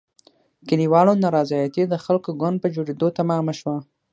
[0.67, 3.77] کلیوالو نارضایتي د خلکو ګوند په جوړېدو تمامه شوه.